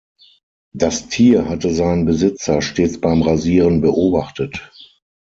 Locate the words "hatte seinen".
1.47-2.05